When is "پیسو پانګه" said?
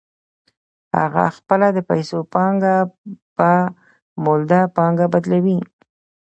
1.89-2.75